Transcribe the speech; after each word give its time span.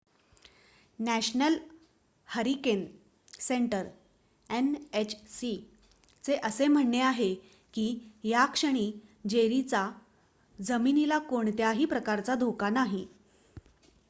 national 0.99 1.57
hurricane 2.27 2.85
centre 3.39 3.87
nhc 4.49 5.51
चे 6.23 6.35
असे 6.43 6.67
म्हणणे 6.67 6.99
आहे 7.01 7.33
की 7.73 7.85
या 8.23 8.45
क्षणी 8.53 8.91
जेरीचा 9.29 9.89
जमिनीला 10.59 11.19
कोणत्याही 11.27 11.85
प्रकारचा 11.85 12.35
धोका 12.35 12.69
नाही 12.71 13.05